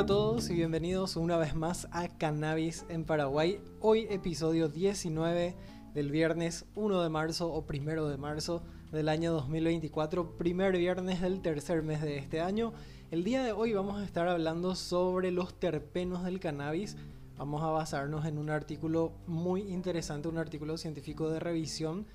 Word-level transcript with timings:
Hola 0.00 0.14
a 0.14 0.16
todos 0.16 0.48
y 0.48 0.54
bienvenidos 0.54 1.16
una 1.16 1.36
vez 1.36 1.54
más 1.54 1.86
a 1.90 2.08
Cannabis 2.08 2.86
en 2.88 3.04
Paraguay. 3.04 3.60
Hoy 3.80 4.06
episodio 4.08 4.70
19 4.70 5.54
del 5.92 6.10
viernes 6.10 6.64
1 6.74 7.02
de 7.02 7.10
marzo 7.10 7.52
o 7.52 7.66
primero 7.66 8.08
de 8.08 8.16
marzo 8.16 8.62
del 8.92 9.10
año 9.10 9.30
2024, 9.32 10.38
primer 10.38 10.78
viernes 10.78 11.20
del 11.20 11.42
tercer 11.42 11.82
mes 11.82 12.00
de 12.00 12.16
este 12.16 12.40
año. 12.40 12.72
El 13.10 13.24
día 13.24 13.44
de 13.44 13.52
hoy 13.52 13.74
vamos 13.74 14.00
a 14.00 14.04
estar 14.06 14.26
hablando 14.26 14.74
sobre 14.74 15.32
los 15.32 15.52
terpenos 15.60 16.24
del 16.24 16.40
cannabis. 16.40 16.96
Vamos 17.36 17.62
a 17.62 17.66
basarnos 17.66 18.24
en 18.24 18.38
un 18.38 18.48
artículo 18.48 19.12
muy 19.26 19.70
interesante, 19.70 20.28
un 20.28 20.38
artículo 20.38 20.78
científico 20.78 21.28
de 21.28 21.40
revisión 21.40 22.06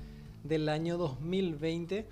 del 0.44 0.70
año 0.70 0.98
2020 0.98 2.08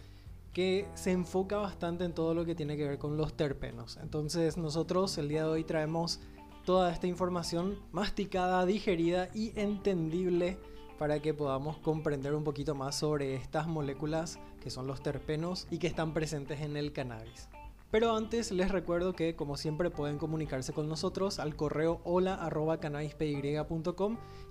que 0.54 0.88
se 0.94 1.12
enfoca 1.12 1.58
bastante 1.58 2.06
en 2.06 2.14
todo 2.14 2.34
lo 2.34 2.46
que 2.46 2.56
tiene 2.56 2.78
que 2.78 2.88
ver 2.88 3.00
con 3.00 3.18
los 3.18 3.34
terpenos. 3.34 3.98
Entonces 4.02 4.58
nosotros 4.58 5.18
el 5.18 5.28
día 5.28 5.44
de 5.44 5.50
hoy 5.50 5.64
traemos 5.64 6.20
toda 6.66 6.92
esta 6.92 7.08
información 7.08 7.80
masticada, 7.92 8.66
digerida 8.66 9.30
y 9.34 9.60
entendible 9.60 10.58
para 10.98 11.20
que 11.22 11.34
podamos 11.34 11.78
comprender 11.78 12.34
un 12.36 12.44
poquito 12.44 12.76
más 12.76 12.96
sobre 12.96 13.36
estas 13.36 13.68
moléculas 13.68 14.40
que 14.62 14.70
son 14.70 14.88
los 14.88 15.02
terpenos 15.02 15.68
y 15.72 15.80
que 15.80 15.88
están 15.88 16.14
presentes 16.14 16.62
en 16.62 16.78
el 16.78 16.94
cannabis. 16.94 17.50
Pero 17.94 18.14
antes 18.16 18.52
les 18.52 18.70
recuerdo 18.72 19.14
que 19.14 19.36
como 19.36 19.56
siempre 19.56 19.92
pueden 19.92 20.18
comunicarse 20.18 20.74
con 20.74 20.90
nosotros 20.90 21.38
al 21.38 21.56
correo 21.56 22.02
hola 22.04 22.50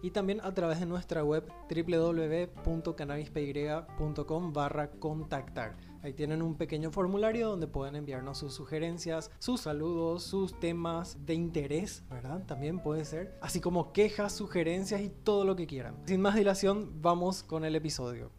y 0.00 0.10
también 0.10 0.40
a 0.42 0.54
través 0.54 0.78
de 0.78 0.86
nuestra 0.86 1.24
web 1.24 1.52
www.cannabispy.com 1.68 4.52
barra 4.52 4.92
contactar. 4.92 5.76
Ahí 6.04 6.12
tienen 6.12 6.40
un 6.40 6.54
pequeño 6.54 6.92
formulario 6.92 7.48
donde 7.48 7.66
pueden 7.66 7.96
enviarnos 7.96 8.38
sus 8.38 8.54
sugerencias, 8.54 9.32
sus 9.40 9.62
saludos, 9.62 10.22
sus 10.22 10.60
temas 10.60 11.26
de 11.26 11.34
interés, 11.34 12.04
¿verdad? 12.08 12.44
También 12.46 12.78
puede 12.78 13.04
ser, 13.04 13.36
así 13.40 13.60
como 13.60 13.92
quejas, 13.92 14.36
sugerencias 14.36 15.00
y 15.00 15.08
todo 15.08 15.44
lo 15.44 15.56
que 15.56 15.66
quieran. 15.66 15.96
Sin 16.06 16.20
más 16.20 16.36
dilación, 16.36 17.02
vamos 17.02 17.42
con 17.42 17.64
el 17.64 17.74
episodio. 17.74 18.30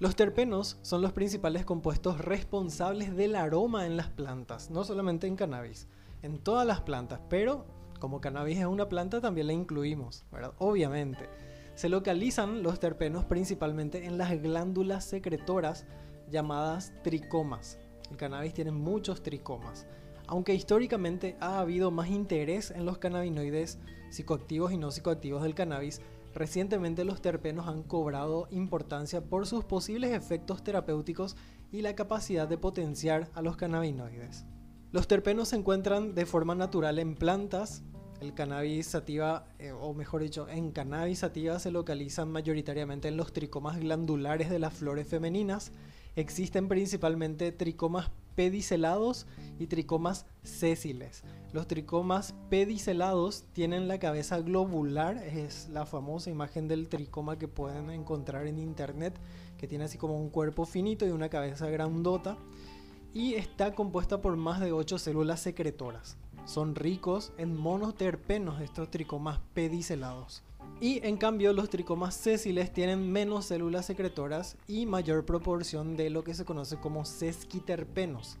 Los 0.00 0.16
terpenos 0.16 0.78
son 0.80 1.02
los 1.02 1.12
principales 1.12 1.66
compuestos 1.66 2.22
responsables 2.22 3.14
del 3.14 3.36
aroma 3.36 3.84
en 3.84 3.98
las 3.98 4.08
plantas, 4.08 4.70
no 4.70 4.82
solamente 4.82 5.26
en 5.26 5.36
cannabis, 5.36 5.88
en 6.22 6.38
todas 6.38 6.66
las 6.66 6.80
plantas, 6.80 7.20
pero 7.28 7.66
como 7.98 8.22
cannabis 8.22 8.60
es 8.60 8.64
una 8.64 8.88
planta 8.88 9.20
también 9.20 9.48
la 9.48 9.52
incluimos. 9.52 10.24
Obviamente. 10.56 11.28
Se 11.74 11.90
localizan 11.90 12.62
los 12.62 12.80
terpenos 12.80 13.26
principalmente 13.26 14.06
en 14.06 14.16
las 14.16 14.40
glándulas 14.40 15.04
secretoras 15.04 15.84
llamadas 16.30 16.94
tricomas. 17.02 17.78
El 18.10 18.16
cannabis 18.16 18.54
tiene 18.54 18.70
muchos 18.70 19.22
tricomas. 19.22 19.86
Aunque 20.28 20.54
históricamente 20.54 21.36
ha 21.40 21.60
habido 21.60 21.90
más 21.90 22.08
interés 22.08 22.70
en 22.70 22.86
los 22.86 22.96
cannabinoides 22.96 23.78
psicoactivos 24.08 24.72
y 24.72 24.78
no 24.78 24.92
psicoactivos 24.92 25.42
del 25.42 25.54
cannabis, 25.54 26.00
Recientemente 26.34 27.04
los 27.04 27.20
terpenos 27.20 27.66
han 27.66 27.82
cobrado 27.82 28.46
importancia 28.50 29.22
por 29.22 29.46
sus 29.46 29.64
posibles 29.64 30.12
efectos 30.12 30.62
terapéuticos 30.62 31.36
y 31.72 31.82
la 31.82 31.94
capacidad 31.94 32.46
de 32.48 32.58
potenciar 32.58 33.30
a 33.34 33.42
los 33.42 33.56
cannabinoides. 33.56 34.46
Los 34.92 35.08
terpenos 35.08 35.48
se 35.48 35.56
encuentran 35.56 36.14
de 36.14 36.26
forma 36.26 36.54
natural 36.54 36.98
en 36.98 37.14
plantas. 37.14 37.82
El 38.20 38.34
cannabis 38.34 38.86
sativa, 38.86 39.46
eh, 39.58 39.72
o 39.72 39.94
mejor 39.94 40.22
dicho, 40.22 40.48
en 40.48 40.72
cannabis 40.72 41.20
sativa 41.20 41.58
se 41.58 41.70
localizan 41.70 42.30
mayoritariamente 42.30 43.08
en 43.08 43.16
los 43.16 43.32
tricomas 43.32 43.78
glandulares 43.78 44.50
de 44.50 44.58
las 44.58 44.74
flores 44.74 45.06
femeninas. 45.08 45.72
Existen 46.16 46.68
principalmente 46.68 47.52
tricomas 47.52 48.10
pedicelados 48.34 49.26
y 49.58 49.66
tricomas 49.66 50.26
sésiles. 50.42 51.22
Los 51.52 51.66
tricomas 51.66 52.34
pedicelados 52.48 53.44
tienen 53.52 53.88
la 53.88 53.98
cabeza 53.98 54.40
globular, 54.40 55.16
es 55.16 55.68
la 55.68 55.84
famosa 55.84 56.30
imagen 56.30 56.68
del 56.68 56.88
tricoma 56.88 57.38
que 57.38 57.48
pueden 57.48 57.90
encontrar 57.90 58.46
en 58.46 58.58
internet, 58.58 59.18
que 59.58 59.66
tiene 59.66 59.84
así 59.84 59.98
como 59.98 60.16
un 60.16 60.30
cuerpo 60.30 60.64
finito 60.64 61.06
y 61.06 61.10
una 61.10 61.28
cabeza 61.28 61.68
grandota, 61.68 62.36
y 63.12 63.34
está 63.34 63.74
compuesta 63.74 64.20
por 64.20 64.36
más 64.36 64.60
de 64.60 64.72
8 64.72 64.98
células 64.98 65.40
secretoras. 65.40 66.16
Son 66.44 66.74
ricos 66.74 67.32
en 67.36 67.56
monoterpenos 67.56 68.60
estos 68.60 68.90
tricomas 68.90 69.40
pedicelados. 69.52 70.44
Y 70.80 71.06
en 71.06 71.18
cambio 71.18 71.52
los 71.52 71.68
tricomas 71.68 72.14
sésiles 72.14 72.72
tienen 72.72 73.12
menos 73.12 73.46
células 73.46 73.84
secretoras 73.86 74.56
y 74.66 74.86
mayor 74.86 75.26
proporción 75.26 75.96
de 75.96 76.08
lo 76.08 76.24
que 76.24 76.34
se 76.34 76.44
conoce 76.44 76.78
como 76.78 77.04
sesquiterpenos. 77.04 78.38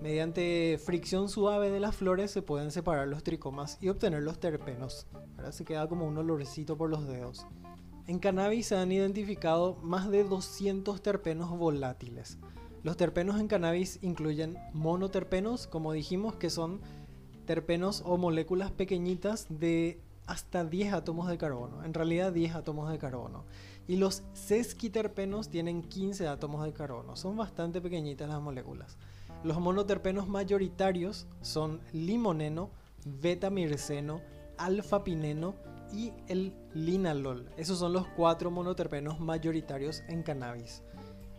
Mediante 0.00 0.80
fricción 0.84 1.28
suave 1.28 1.70
de 1.70 1.78
las 1.78 1.94
flores 1.94 2.30
se 2.30 2.42
pueden 2.42 2.70
separar 2.70 3.06
los 3.06 3.22
tricomas 3.22 3.78
y 3.80 3.88
obtener 3.88 4.22
los 4.22 4.40
terpenos. 4.40 5.06
Ahora 5.36 5.52
se 5.52 5.64
queda 5.64 5.86
como 5.88 6.06
un 6.06 6.18
olorcito 6.18 6.76
por 6.76 6.90
los 6.90 7.06
dedos. 7.06 7.46
En 8.08 8.18
cannabis 8.18 8.66
se 8.66 8.76
han 8.76 8.90
identificado 8.90 9.76
más 9.82 10.10
de 10.10 10.24
200 10.24 11.02
terpenos 11.02 11.50
volátiles. 11.56 12.38
Los 12.82 12.96
terpenos 12.96 13.38
en 13.38 13.46
cannabis 13.46 14.00
incluyen 14.02 14.58
monoterpenos, 14.72 15.68
como 15.68 15.92
dijimos, 15.92 16.34
que 16.34 16.50
son 16.50 16.80
terpenos 17.46 18.02
o 18.04 18.16
moléculas 18.16 18.72
pequeñitas 18.72 19.46
de 19.48 20.00
hasta 20.26 20.64
10 20.64 20.94
átomos 20.94 21.28
de 21.28 21.38
carbono, 21.38 21.84
en 21.84 21.94
realidad 21.94 22.32
10 22.32 22.54
átomos 22.54 22.90
de 22.90 22.98
carbono. 22.98 23.44
Y 23.88 23.96
los 23.96 24.22
sesquiterpenos 24.32 25.48
tienen 25.48 25.82
15 25.82 26.28
átomos 26.28 26.64
de 26.64 26.72
carbono, 26.72 27.16
son 27.16 27.36
bastante 27.36 27.80
pequeñitas 27.80 28.28
las 28.28 28.40
moléculas. 28.40 28.96
Los 29.44 29.58
monoterpenos 29.58 30.28
mayoritarios 30.28 31.26
son 31.40 31.80
limoneno, 31.92 32.70
betamirceno, 33.04 34.20
alfa-pineno 34.56 35.54
y 35.92 36.12
el 36.28 36.54
linalol. 36.74 37.50
Esos 37.56 37.78
son 37.78 37.92
los 37.92 38.06
cuatro 38.08 38.50
monoterpenos 38.50 39.20
mayoritarios 39.20 40.02
en 40.08 40.22
cannabis. 40.22 40.82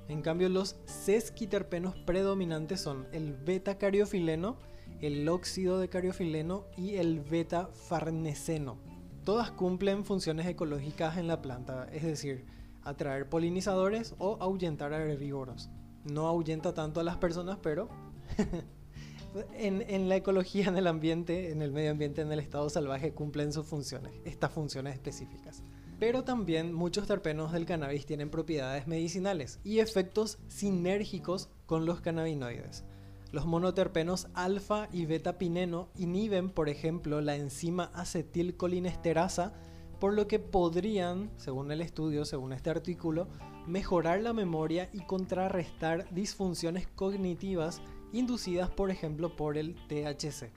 En 0.10 0.22
cambio, 0.22 0.50
los 0.50 0.76
sesquiterpenos 0.86 1.96
predominantes 1.96 2.82
son 2.82 3.08
el 3.14 3.34
beta-cariofileno, 3.34 4.58
el 5.03 5.28
óxido 5.28 5.80
de 5.80 5.90
cariofileno 5.90 6.66
y 6.78 6.96
el 6.96 7.19
beta-farneseno. 7.19 8.78
Todas 9.25 9.52
cumplen 9.52 10.06
funciones 10.06 10.47
ecológicas 10.47 11.18
en 11.18 11.28
la 11.28 11.41
planta, 11.41 11.90
es 11.91 12.03
decir, 12.03 12.46
atraer 12.84 13.28
polinizadores 13.28 14.16
o 14.18 14.38
ahuyentar 14.40 14.94
a 14.94 15.03
herbívoros. 15.03 15.69
No 16.06 16.28
ahuyenta 16.28 16.74
tanto 16.74 17.02
a 17.02 17.03
las 17.03 17.18
personas, 17.18 17.58
pero 17.62 17.90
en, 19.58 19.81
en, 19.90 20.08
la 20.08 20.16
ecología, 20.16 20.68
en 20.68 20.78
el 20.78 20.88
ambiente, 20.88 21.52
en 21.52 21.62
el 21.62 21.72
medio 21.72 21.91
ambiente, 21.91 22.22
en 22.22 22.31
el 22.31 22.40
estado 22.40 22.70
salvaje, 22.70 23.14
cumplen 23.14 23.52
sus 23.52 23.66
funciones, 23.66 24.14
estas 24.24 24.52
funciones 24.52 24.94
específicas. 24.94 25.64
Pero 26.00 26.24
también 26.24 26.74
muchos 26.74 27.08
terpenos 27.08 27.52
del 27.52 27.66
cannabis 27.66 28.06
tienen 28.06 28.30
propiedades 28.30 28.88
medicinales 28.88 29.59
y 29.64 29.80
efectos 29.80 30.40
sinérgicos 30.47 31.50
con 31.66 31.85
los 31.85 32.02
cannabinoides. 32.02 32.85
Los 33.34 33.48
monoterpenos 33.48 34.28
alfa 34.36 34.90
y 34.92 35.08
beta-pineno 35.08 35.90
inhiben, 35.96 36.52
por 36.52 36.70
ejemplo, 36.70 37.20
la 37.20 37.36
enzima 37.36 37.86
acetilcolinesterasa, 37.96 39.54
por 40.00 40.14
lo 40.14 40.28
que 40.28 40.38
podrían, 40.38 41.32
según 41.38 41.72
el 41.72 41.82
estudio, 41.82 42.26
según 42.26 42.54
este 42.54 42.70
artículo, 42.70 43.28
mejorar 43.66 44.22
la 44.22 44.34
memoria 44.34 44.88
y 44.94 45.00
contrarrestar 45.00 46.14
disfunciones 46.14 46.86
cognitivas 46.86 47.82
inducidas, 48.12 48.70
por 48.70 48.92
ejemplo, 48.92 49.36
por 49.36 49.58
el 49.58 49.74
THC. 49.88 50.52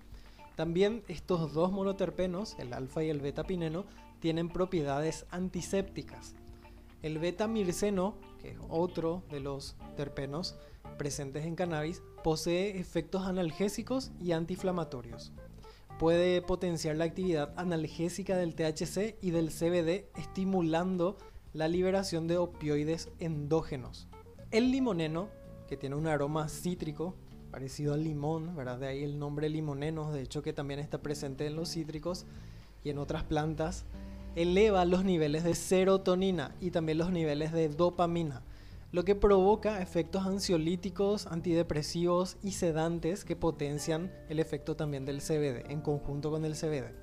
También 0.55 1.03
estos 1.09 1.55
dos 1.55 1.73
monoterpenos, 1.73 2.59
el 2.59 2.75
alfa 2.75 3.03
y 3.03 3.09
el 3.09 3.23
beta-pineno, 3.23 3.87
tienen 4.21 4.51
propiedades 4.51 5.25
antisépticas. 5.31 6.35
El 7.01 7.21
beta-mirceno, 7.21 8.17
que 8.39 8.51
es 8.51 8.59
otro 8.69 9.23
de 9.31 9.41
los 9.41 9.77
terpenos, 9.97 10.59
presentes 10.99 11.45
en 11.45 11.57
cannabis 11.57 12.03
posee 12.23 12.79
efectos 12.79 13.23
analgésicos 13.27 14.13
y 14.21 14.33
antiinflamatorios. 14.33 15.33
Puede 15.99 16.43
potenciar 16.43 16.97
la 16.97 17.05
actividad 17.05 17.53
analgésica 17.57 18.37
del 18.37 18.55
THC 18.55 19.17
y 19.23 19.31
del 19.31 19.51
CBD 19.51 20.07
estimulando 20.19 21.17
la 21.53 21.69
liberación 21.69 22.27
de 22.27 22.37
opioides 22.37 23.09
endógenos. 23.19 24.09
El 24.51 24.71
limoneno, 24.71 25.29
que 25.69 25.77
tiene 25.77 25.97
un 25.97 26.07
aroma 26.07 26.49
cítrico 26.49 27.15
parecido 27.51 27.95
al 27.95 28.05
limón, 28.05 28.55
¿verdad? 28.55 28.79
De 28.79 28.89
ahí 28.89 29.03
el 29.03 29.19
nombre 29.19 29.49
limoneno, 29.49 30.13
de 30.13 30.23
hecho 30.23 30.43
que 30.43 30.53
también 30.53 30.81
está 30.81 30.99
presente 31.03 31.47
en 31.47 31.57
los 31.57 31.71
cítricos 31.71 32.27
y 32.85 32.91
en 32.91 32.99
otras 32.99 33.25
plantas, 33.25 33.87
eleva 34.35 34.85
los 34.85 35.05
niveles 35.05 35.45
de 35.45 35.55
serotonina 35.55 36.55
y 36.61 36.71
también 36.71 36.99
los 36.99 37.11
niveles 37.11 37.53
de 37.53 37.71
dopamina 37.71 38.43
lo 38.93 39.05
que 39.05 39.15
provoca 39.15 39.83
efectos 39.83 40.27
ansiolíticos, 40.27 41.27
antidepresivos 41.27 42.37
y 42.43 42.53
sedantes 42.53 43.25
que 43.25 43.37
potencian 43.37 44.13
el 44.29 44.39
efecto 44.39 44.77
también 44.77 45.05
del 45.05 45.21
CBD 45.21 45.71
en 45.71 45.81
conjunto 45.81 46.31
con 46.31 46.45
el 46.45 46.55
CBD. 46.55 46.95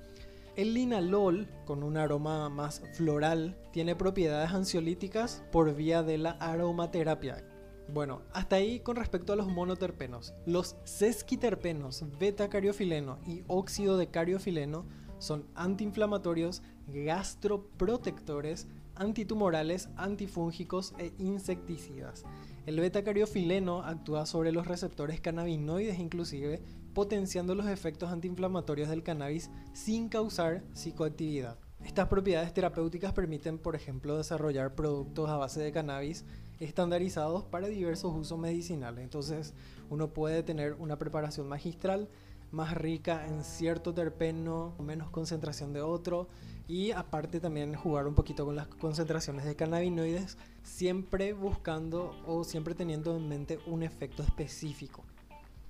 El 0.56 0.74
linalol, 0.74 1.48
con 1.64 1.82
un 1.82 1.96
aroma 1.96 2.48
más 2.48 2.80
floral, 2.92 3.58
tiene 3.72 3.96
propiedades 3.96 4.52
ansiolíticas 4.52 5.42
por 5.50 5.74
vía 5.74 6.02
de 6.02 6.16
la 6.16 6.30
aromaterapia. 6.32 7.44
Bueno, 7.92 8.22
hasta 8.32 8.56
ahí 8.56 8.80
con 8.80 8.96
respecto 8.96 9.32
a 9.32 9.36
los 9.36 9.48
monoterpenos. 9.48 10.32
Los 10.46 10.76
sesquiterpenos, 10.84 12.04
beta-cariofileno 12.18 13.18
y 13.26 13.42
óxido 13.46 13.98
de 13.98 14.06
cariofileno 14.10 14.86
son 15.18 15.46
antiinflamatorios, 15.54 16.62
gastroprotectores, 16.86 18.68
antitumorales, 18.96 19.88
antifúngicos 19.96 20.94
e 20.98 21.12
insecticidas. 21.18 22.24
El 22.66 22.80
beta-cariofileno 22.80 23.82
actúa 23.82 24.26
sobre 24.26 24.52
los 24.52 24.66
receptores 24.66 25.20
cannabinoides 25.20 25.98
inclusive, 25.98 26.62
potenciando 26.94 27.54
los 27.54 27.66
efectos 27.66 28.10
antiinflamatorios 28.10 28.88
del 28.88 29.02
cannabis 29.02 29.50
sin 29.72 30.08
causar 30.08 30.62
psicoactividad. 30.72 31.58
Estas 31.84 32.08
propiedades 32.08 32.54
terapéuticas 32.54 33.12
permiten, 33.12 33.58
por 33.58 33.76
ejemplo, 33.76 34.16
desarrollar 34.16 34.74
productos 34.74 35.28
a 35.28 35.36
base 35.36 35.60
de 35.60 35.72
cannabis 35.72 36.24
estandarizados 36.58 37.44
para 37.44 37.66
diversos 37.66 38.14
usos 38.14 38.38
medicinales. 38.38 39.04
Entonces, 39.04 39.52
uno 39.90 40.14
puede 40.14 40.42
tener 40.42 40.74
una 40.74 40.98
preparación 40.98 41.46
magistral 41.48 42.08
más 42.54 42.74
rica 42.74 43.26
en 43.26 43.44
cierto 43.44 43.92
terpeno, 43.92 44.74
menos 44.78 45.10
concentración 45.10 45.72
de 45.72 45.82
otro 45.82 46.28
y 46.66 46.92
aparte 46.92 47.40
también 47.40 47.74
jugar 47.74 48.06
un 48.06 48.14
poquito 48.14 48.46
con 48.46 48.56
las 48.56 48.68
concentraciones 48.68 49.44
de 49.44 49.56
cannabinoides, 49.56 50.38
siempre 50.62 51.32
buscando 51.32 52.14
o 52.26 52.44
siempre 52.44 52.74
teniendo 52.74 53.16
en 53.16 53.28
mente 53.28 53.58
un 53.66 53.82
efecto 53.82 54.22
específico. 54.22 55.04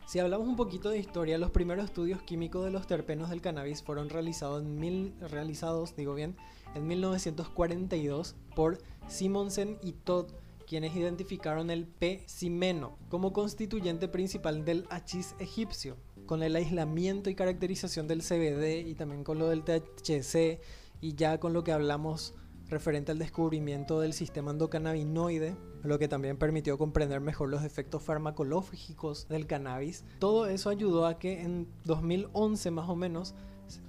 Si 0.07 0.19
hablamos 0.19 0.47
un 0.47 0.57
poquito 0.57 0.91
de 0.91 0.99
historia, 0.99 1.39
los 1.39 1.51
primeros 1.51 1.87
estudios 1.87 2.23
químicos 2.23 2.65
de 2.65 2.71
los 2.71 2.87
terpenos 2.87 3.31
del 3.31 3.41
cannabis 3.41 3.83
fueron 3.83 4.11
realizados 4.11 4.63
en, 4.63 4.79
mil, 4.79 5.15
realizados, 5.19 5.97
digo 5.97 6.15
bien, 6.15 6.37
en 6.75 6.87
1942 6.87 8.37
por 8.55 8.79
Simonsen 9.09 9.79
y 9.83 9.93
Todd, 9.93 10.27
quienes 10.67 10.95
identificaron 10.95 11.71
el 11.71 11.87
P-cimeno 11.87 12.99
como 13.09 13.33
constituyente 13.33 14.09
principal 14.09 14.65
del 14.65 14.87
hachís 14.91 15.35
egipcio, 15.39 15.97
con 16.27 16.43
el 16.43 16.57
aislamiento 16.57 17.31
y 17.31 17.35
caracterización 17.35 18.09
del 18.09 18.23
CBD 18.23 18.87
y 18.87 18.95
también 18.95 19.25
con 19.25 19.39
lo 19.39 19.49
del 19.49 19.63
THC 19.63 20.61
y 21.01 21.15
ya 21.15 21.39
con 21.39 21.53
lo 21.53 21.65
que 21.65 21.73
hablamos 21.73 22.35
referente 22.69 23.13
al 23.13 23.19
descubrimiento 23.19 24.01
del 24.01 24.15
sistema 24.15 24.51
endocannabinoide, 24.51 25.57
lo 25.83 25.99
que 25.99 26.09
también 26.09 26.39
permitió 26.39 26.79
comprender 26.79 27.21
mejor 27.21 27.51
los 27.51 27.63
efectos 27.63 28.03
farmacológicos 28.03 29.29
del 29.29 29.47
cannabis. 29.47 30.05
Todo 30.19 30.47
eso 30.47 30.71
ayudó 30.71 31.07
a 31.07 31.19
que 31.19 31.43
en 31.43 31.69
2011 31.85 32.71
más 32.71 32.89
o 32.89 32.97
menos, 32.97 33.35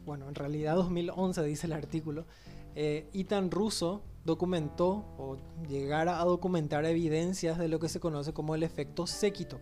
bueno, 0.06 0.28
en 0.28 0.36
realidad 0.36 0.76
2011 0.76 1.44
dice 1.44 1.68
el 1.68 1.74
artículo, 1.74 2.26
eh, 2.76 3.08
Itan 3.14 3.50
Russo 3.50 4.04
documentó 4.26 5.06
o 5.18 5.38
llegara 5.70 6.20
a 6.20 6.26
documentar 6.26 6.84
evidencias 6.86 7.58
de 7.58 7.70
lo 7.70 7.80
que 7.80 7.88
se 7.88 8.00
conoce 8.00 8.34
como 8.34 8.56
el 8.56 8.64
efecto 8.64 9.08
séquito 9.08 9.60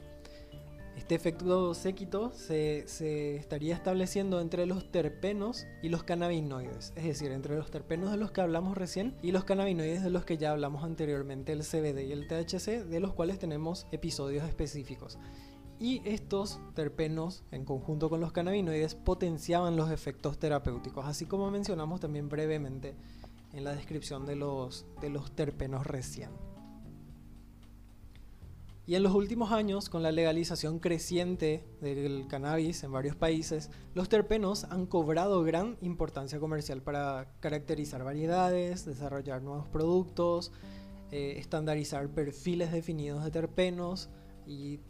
este 1.14 1.30
efecto 1.30 1.76
séquito 1.76 2.32
se, 2.34 2.88
se, 2.88 3.36
estaría 3.36 3.76
estableciendo 3.76 4.42
entre 4.42 4.66
los 4.66 4.92
terpenos 4.92 5.68
y 5.84 5.90
los 5.90 6.04
cannabinoides, 6.04 6.92
es 6.96 7.04
decir, 7.04 7.32
entre 7.32 7.56
los 7.56 7.70
terpenos 7.70 8.10
de 8.10 8.18
los 8.18 8.32
que 8.32 8.42
hablamos 8.42 8.76
recién 8.76 9.16
y 9.22 9.32
los 9.32 9.44
cannabinoides 9.44 10.04
de 10.04 10.10
los 10.10 10.26
que 10.26 10.38
ya 10.38 10.50
hablamos 10.50 10.84
anteriormente, 10.84 11.52
el 11.52 11.62
CBD 11.62 12.08
y 12.08 12.14
el 12.14 12.28
THC, 12.28 12.86
de 12.86 13.00
los 13.00 13.14
cuales 13.14 13.38
tenemos 13.38 13.86
episodios 13.92 14.44
específicos. 14.48 15.20
Y 15.80 16.02
estos 16.04 16.60
terpenos, 16.74 17.44
en 17.52 17.64
conjunto 17.64 18.10
con 18.10 18.20
los 18.20 18.32
cannabinoides, 18.32 18.96
potenciaban 18.96 19.76
los 19.76 19.92
efectos 19.92 20.40
terapéuticos, 20.40 21.06
así 21.06 21.28
como 21.28 21.52
mencionamos 21.52 22.00
también 22.00 22.28
brevemente 22.28 22.96
en 23.54 23.64
la 23.64 23.76
descripción 23.76 24.26
de 24.26 24.36
los, 24.36 24.88
de 25.00 25.12
los 25.12 25.32
terpenos 25.36 25.86
recién. 25.86 26.32
Y 28.86 28.96
en 28.96 29.04
los 29.04 29.14
últimos 29.14 29.54
años, 29.54 29.90
con 29.90 30.04
la 30.04 30.12
legalización 30.12 30.80
creciente 30.80 31.64
del 31.80 32.28
cannabis 32.28 32.84
en 32.84 32.92
varios 32.92 33.16
países, 33.16 33.70
los 33.94 34.10
terpenos 34.10 34.66
han 34.66 34.88
cobrado 34.88 35.42
gran 35.44 35.78
importancia 35.82 36.38
comercial 36.38 36.82
para 36.82 37.32
caracterizar 37.40 38.04
variedades, 38.04 38.86
desarrollar 38.86 39.42
nuevos 39.42 39.70
productos, 39.70 40.52
eh, 41.12 41.36
estandarizar 41.38 42.10
perfiles 42.10 42.74
definidos 42.74 43.24
de 43.24 43.32
terpenos 43.32 44.10
y 44.46 44.82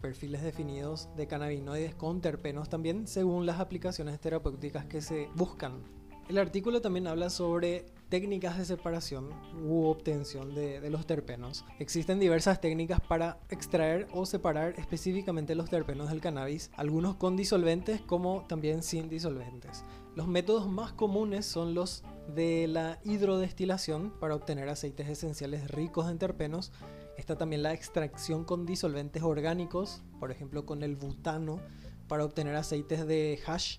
perfiles 0.00 0.42
definidos 0.42 1.08
de 1.16 1.26
cannabinoides 1.26 1.94
con 1.96 2.20
terpenos 2.20 2.68
también 2.68 3.06
según 3.06 3.46
las 3.46 3.58
aplicaciones 3.58 4.20
terapéuticas 4.20 4.84
que 4.86 5.00
se 5.00 5.28
buscan. 5.34 5.82
El 6.28 6.38
artículo 6.38 6.80
también 6.80 7.08
habla 7.08 7.28
sobre 7.28 7.86
técnicas 8.12 8.58
de 8.58 8.66
separación 8.66 9.30
u 9.64 9.86
obtención 9.86 10.54
de, 10.54 10.90
los 10.90 11.06
terpenos. 11.06 11.64
Existen 11.78 12.20
diversas 12.20 12.60
técnicas 12.60 13.00
para 13.00 13.38
extraer 13.48 14.06
o 14.12 14.26
separar 14.26 14.74
específicamente 14.78 15.54
los 15.54 15.70
terpenos 15.70 16.10
del 16.10 16.20
cannabis, 16.20 16.70
algunos 16.76 17.16
con 17.16 17.36
disolventes 17.36 18.02
como 18.02 18.44
también 18.46 18.82
sin 18.82 19.08
disolventes. 19.08 19.86
Los 20.14 20.28
métodos 20.28 20.68
más 20.68 20.92
comunes 20.92 21.46
son 21.46 21.72
los 21.72 22.04
de 22.34 22.66
la 22.68 22.98
hidrodestilación 23.02 24.12
para 24.20 24.34
obtener 24.34 24.68
aceites 24.68 25.08
esenciales 25.08 25.70
ricos 25.70 26.10
en 26.10 26.18
terpenos. 26.18 26.70
Está 27.16 27.38
también 27.38 27.62
la 27.62 27.72
extracción 27.72 28.44
con 28.44 28.66
disolventes 28.66 29.22
orgánicos, 29.22 30.02
por 30.20 30.30
ejemplo 30.30 30.66
con 30.66 30.82
el 30.82 30.96
butano, 30.96 31.60
para 32.08 32.26
obtener 32.26 32.56
aceites 32.56 33.06
de 33.06 33.40
hash 33.46 33.78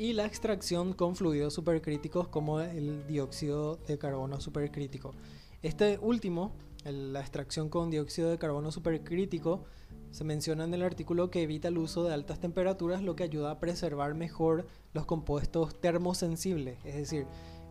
y 0.00 0.14
la 0.14 0.24
extracción 0.24 0.94
con 0.94 1.14
fluidos 1.14 1.52
supercríticos 1.52 2.26
como 2.26 2.62
el 2.62 3.06
dióxido 3.06 3.76
de 3.86 3.98
carbono 3.98 4.40
supercrítico. 4.40 5.12
Este 5.60 5.98
último, 6.00 6.52
la 6.86 7.20
extracción 7.20 7.68
con 7.68 7.90
dióxido 7.90 8.30
de 8.30 8.38
carbono 8.38 8.72
supercrítico, 8.72 9.66
se 10.10 10.24
menciona 10.24 10.64
en 10.64 10.72
el 10.72 10.84
artículo 10.84 11.30
que 11.30 11.42
evita 11.42 11.68
el 11.68 11.76
uso 11.76 12.02
de 12.02 12.14
altas 12.14 12.40
temperaturas, 12.40 13.02
lo 13.02 13.14
que 13.14 13.24
ayuda 13.24 13.50
a 13.50 13.60
preservar 13.60 14.14
mejor 14.14 14.66
los 14.94 15.04
compuestos 15.04 15.78
termosensibles, 15.82 16.78
es 16.86 16.94
decir, 16.94 17.26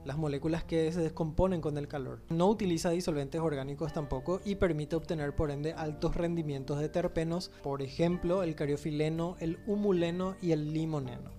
las 0.06 0.20
moléculas 0.20 0.64
que 0.64 0.92
se 0.92 1.02
descomponen 1.02 1.62
con 1.62 1.80
el 1.80 1.88
calor. 1.88 2.22
No 2.30 2.48
utiliza 2.48 2.92
disolventes 2.92 3.42
orgánicos 3.42 3.92
tampoco 3.92 4.40
y 4.46 4.54
permite 4.54 4.96
obtener 4.96 5.36
por 5.36 5.50
ende 5.50 5.74
altos 5.74 6.16
rendimientos 6.16 6.80
de 6.80 6.90
terpenos, 6.90 7.50
por 7.64 7.82
ejemplo 7.82 8.44
el 8.44 8.54
cariofileno, 8.54 9.36
el 9.40 9.58
humuleno 9.66 10.36
y 10.44 10.52
el 10.52 10.72
limoneno. 10.74 11.39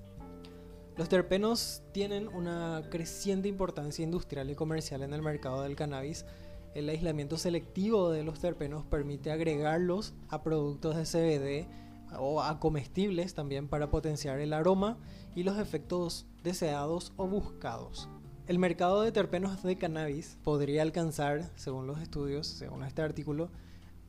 Los 1.00 1.08
terpenos 1.08 1.82
tienen 1.92 2.28
una 2.28 2.82
creciente 2.90 3.48
importancia 3.48 4.04
industrial 4.04 4.50
y 4.50 4.54
comercial 4.54 5.02
en 5.02 5.14
el 5.14 5.22
mercado 5.22 5.62
del 5.62 5.74
cannabis. 5.74 6.26
El 6.74 6.90
aislamiento 6.90 7.38
selectivo 7.38 8.10
de 8.10 8.22
los 8.22 8.38
terpenos 8.38 8.84
permite 8.84 9.30
agregarlos 9.30 10.12
a 10.28 10.42
productos 10.42 10.96
de 10.96 11.06
CBD 11.06 12.18
o 12.18 12.42
a 12.42 12.60
comestibles 12.60 13.32
también 13.32 13.66
para 13.66 13.88
potenciar 13.88 14.40
el 14.40 14.52
aroma 14.52 14.98
y 15.34 15.42
los 15.42 15.56
efectos 15.56 16.26
deseados 16.44 17.14
o 17.16 17.26
buscados. 17.26 18.10
El 18.46 18.58
mercado 18.58 19.00
de 19.00 19.10
terpenos 19.10 19.62
de 19.62 19.78
cannabis 19.78 20.36
podría 20.44 20.82
alcanzar, 20.82 21.50
según 21.56 21.86
los 21.86 22.02
estudios, 22.02 22.46
según 22.46 22.84
este 22.84 23.00
artículo, 23.00 23.48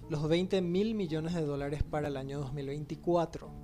los 0.10 0.28
20 0.28 0.62
mil 0.62 0.94
millones 0.96 1.36
de 1.36 1.46
dólares 1.46 1.84
para 1.84 2.10
el 2.10 2.18
año 2.18 2.40
2024. 2.40 3.61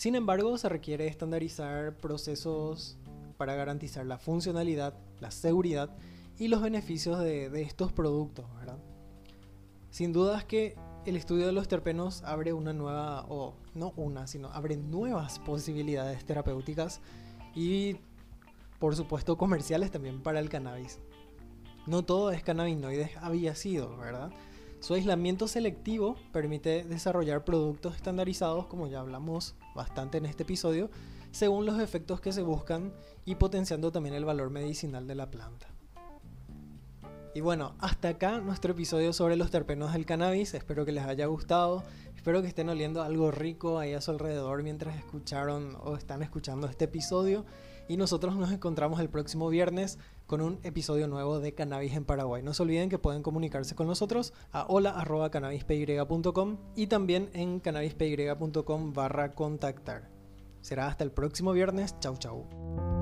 Sin 0.00 0.14
embargo, 0.14 0.56
se 0.56 0.66
requiere 0.70 1.08
estandarizar 1.08 1.94
procesos 1.94 2.96
para 3.36 3.54
garantizar 3.54 4.06
la 4.06 4.16
funcionalidad, 4.16 4.94
la 5.20 5.30
seguridad 5.30 5.90
y 6.38 6.48
los 6.48 6.62
beneficios 6.62 7.18
de, 7.18 7.60
estos 7.60 7.92
productos, 7.92 8.46
Sin 9.90 10.14
duda 10.14 10.38
es 10.38 10.44
que 10.46 10.74
el 11.04 11.16
estudio 11.16 11.44
de 11.44 11.52
los 11.52 11.68
terpenos 11.68 12.22
abre 12.22 12.54
una 12.54 12.72
nueva, 12.72 13.26
o 13.28 13.52
no 13.74 13.92
una, 13.94 14.26
sino 14.26 14.48
abre 14.54 14.78
nuevas 14.78 15.38
posibilidades 15.38 16.24
terapéuticas 16.24 17.02
y 17.54 17.96
por 18.78 18.96
supuesto 18.96 19.36
comerciales 19.36 19.90
también 19.90 20.22
para 20.22 20.40
el 20.40 20.48
cannabis. 20.48 20.98
No 21.86 22.06
todo 22.06 22.30
es 22.30 22.42
cannabinoides 22.42 23.18
había 23.18 23.54
sido, 23.54 23.98
¿verdad? 23.98 24.30
Su 24.80 24.94
aislamiento 24.94 25.46
selectivo 25.46 26.16
permite 26.32 26.84
desarrollar 26.84 27.44
productos 27.44 27.96
estandarizados, 27.96 28.66
como 28.66 28.86
ya 28.86 29.00
hablamos 29.00 29.54
bastante 29.74 30.16
en 30.16 30.24
este 30.24 30.44
episodio, 30.44 30.90
según 31.32 31.66
los 31.66 31.78
efectos 31.80 32.22
que 32.22 32.32
se 32.32 32.42
buscan 32.42 32.92
y 33.26 33.34
potenciando 33.34 33.92
también 33.92 34.14
el 34.14 34.24
valor 34.24 34.48
medicinal 34.48 35.06
de 35.06 35.14
la 35.14 35.30
planta. 35.30 35.68
Y 37.34 37.42
bueno, 37.42 37.74
hasta 37.78 38.08
acá 38.08 38.40
nuestro 38.40 38.72
episodio 38.72 39.12
sobre 39.12 39.36
los 39.36 39.50
terpenos 39.50 39.92
del 39.92 40.06
cannabis. 40.06 40.54
Espero 40.54 40.86
que 40.86 40.92
les 40.92 41.04
haya 41.04 41.26
gustado. 41.26 41.84
Espero 42.16 42.40
que 42.40 42.48
estén 42.48 42.68
oliendo 42.70 43.02
algo 43.02 43.30
rico 43.30 43.78
ahí 43.78 43.92
a 43.92 44.00
su 44.00 44.10
alrededor 44.10 44.62
mientras 44.62 44.96
escucharon 44.96 45.76
o 45.80 45.94
están 45.94 46.22
escuchando 46.22 46.66
este 46.66 46.86
episodio. 46.86 47.44
Y 47.90 47.96
nosotros 47.96 48.36
nos 48.36 48.52
encontramos 48.52 49.00
el 49.00 49.10
próximo 49.10 49.48
viernes 49.48 49.98
con 50.28 50.42
un 50.42 50.60
episodio 50.62 51.08
nuevo 51.08 51.40
de 51.40 51.54
Cannabis 51.54 51.96
en 51.96 52.04
Paraguay. 52.04 52.40
No 52.40 52.54
se 52.54 52.62
olviden 52.62 52.88
que 52.88 53.00
pueden 53.00 53.24
comunicarse 53.24 53.74
con 53.74 53.88
nosotros 53.88 54.32
a 54.52 54.64
hola.cannabispy.com 54.68 56.58
y 56.76 56.86
también 56.86 57.30
en 57.32 57.58
cannabispy.com 57.58 58.92
barra 58.92 59.32
contactar. 59.32 60.08
Será 60.60 60.86
hasta 60.86 61.02
el 61.02 61.10
próximo 61.10 61.50
viernes. 61.50 61.98
Chau 61.98 62.16
chau. 62.16 62.99